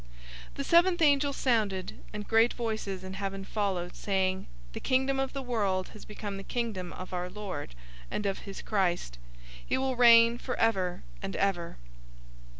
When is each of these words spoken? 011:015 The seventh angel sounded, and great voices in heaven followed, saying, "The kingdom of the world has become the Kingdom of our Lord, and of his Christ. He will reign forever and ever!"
011:015 0.53 0.53
The 0.55 0.63
seventh 0.63 1.01
angel 1.03 1.31
sounded, 1.31 1.99
and 2.11 2.27
great 2.27 2.53
voices 2.53 3.03
in 3.03 3.13
heaven 3.13 3.43
followed, 3.45 3.95
saying, 3.95 4.47
"The 4.73 4.79
kingdom 4.79 5.19
of 5.19 5.33
the 5.33 5.43
world 5.43 5.89
has 5.89 6.05
become 6.05 6.37
the 6.37 6.43
Kingdom 6.43 6.91
of 6.91 7.13
our 7.13 7.29
Lord, 7.29 7.75
and 8.09 8.25
of 8.25 8.39
his 8.39 8.63
Christ. 8.63 9.19
He 9.63 9.77
will 9.77 9.95
reign 9.95 10.39
forever 10.39 11.03
and 11.21 11.35
ever!" 11.35 11.77